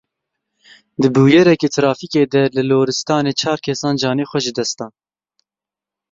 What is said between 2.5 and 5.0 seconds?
li Loristanê çar kesan canê xwe ji dest dan.